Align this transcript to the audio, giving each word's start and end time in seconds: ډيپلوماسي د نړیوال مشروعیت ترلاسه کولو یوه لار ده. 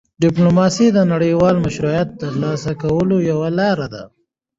ډيپلوماسي 0.23 0.87
د 0.93 0.99
نړیوال 1.13 1.55
مشروعیت 1.65 2.09
ترلاسه 2.21 2.71
کولو 2.81 3.17
یوه 3.31 3.49
لار 3.59 3.79
ده. 3.93 4.03